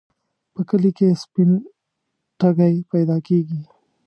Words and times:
په 0.53 0.61
کلي 0.69 0.91
کې 0.97 1.07
سپين 1.23 1.49
ټکی 2.39 2.75
پیدا 2.91 3.17
کېږي. 3.27 3.61